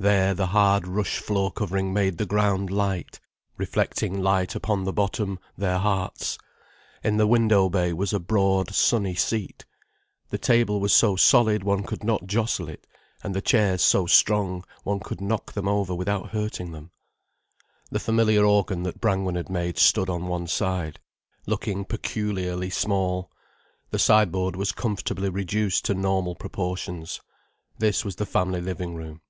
There 0.00 0.32
the 0.32 0.46
hard 0.46 0.86
rush 0.86 1.18
floor 1.18 1.50
covering 1.50 1.92
made 1.92 2.18
the 2.18 2.24
ground 2.24 2.70
light, 2.70 3.18
reflecting 3.56 4.22
light 4.22 4.54
upon 4.54 4.84
the 4.84 4.92
bottom 4.92 5.40
of 5.56 5.60
their 5.60 5.78
hearts; 5.78 6.38
in 7.02 7.16
the 7.16 7.26
window 7.26 7.68
bay 7.68 7.92
was 7.92 8.12
a 8.12 8.20
broad, 8.20 8.72
sunny 8.72 9.16
seat, 9.16 9.64
the 10.30 10.38
table 10.38 10.78
was 10.78 10.94
so 10.94 11.16
solid 11.16 11.64
one 11.64 11.82
could 11.82 12.04
not 12.04 12.28
jostle 12.28 12.68
it, 12.68 12.86
and 13.24 13.34
the 13.34 13.42
chairs 13.42 13.82
so 13.82 14.06
strong 14.06 14.62
one 14.84 15.00
could 15.00 15.20
knock 15.20 15.54
them 15.54 15.66
over 15.66 15.96
without 15.96 16.30
hurting 16.30 16.70
them. 16.70 16.92
The 17.90 17.98
familiar 17.98 18.44
organ 18.44 18.84
that 18.84 19.00
Brangwen 19.00 19.34
had 19.34 19.50
made 19.50 19.78
stood 19.78 20.08
on 20.08 20.28
one 20.28 20.46
side, 20.46 21.00
looking 21.44 21.84
peculiarly 21.84 22.70
small, 22.70 23.32
the 23.90 23.98
sideboard 23.98 24.54
was 24.54 24.70
comfortably 24.70 25.28
reduced 25.30 25.86
to 25.86 25.94
normal 25.94 26.36
proportions. 26.36 27.20
This 27.80 28.04
was 28.04 28.14
the 28.14 28.26
family 28.26 28.60
living 28.60 28.94
room. 28.94 29.22